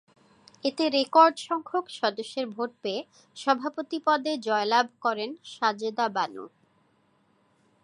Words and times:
এতে 0.65 0.83
রেকর্ডসংখ্যক 0.89 1.85
সদস্যের 1.99 2.45
ভোট 2.47 2.71
পেয়ে 2.83 3.01
সভাপতি 3.37 3.97
পদে 4.05 4.33
জয়লাভ 4.47 4.87
করেন 5.01 5.29
সাজেদা 5.53 6.05
বানু। 6.15 6.43